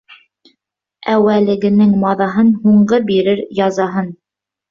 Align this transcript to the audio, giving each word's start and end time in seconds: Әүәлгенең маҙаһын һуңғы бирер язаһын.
Әүәлгенең 1.15 1.91
маҙаһын 2.05 2.49
һуңғы 2.63 3.01
бирер 3.13 3.45
язаһын. 3.59 4.09